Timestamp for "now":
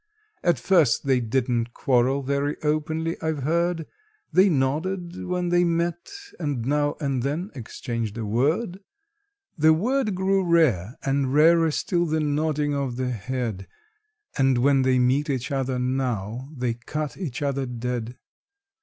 6.65-6.95, 15.77-16.49